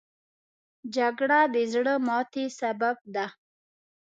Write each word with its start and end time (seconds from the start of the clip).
جګړه 0.95 1.39
د 1.53 1.55
زړه 1.73 1.93
ماتې 2.07 2.45
سبب 2.59 2.97
ده 3.15 3.25